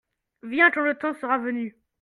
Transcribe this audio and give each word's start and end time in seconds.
viens 0.41 0.71
quand 0.71 0.81
le 0.81 0.95
temps 0.95 1.13
sera 1.13 1.37
venu. 1.37 1.77